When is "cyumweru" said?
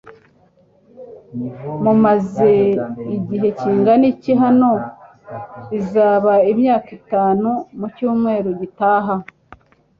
7.95-8.49